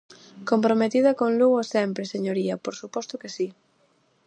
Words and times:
Comprometida 0.49 1.11
con 1.19 1.29
Lugo 1.39 1.61
sempre, 1.75 2.03
señoría, 2.13 2.55
por 2.63 2.73
suposto 2.81 3.13
que 3.21 3.29
si. 3.35 3.47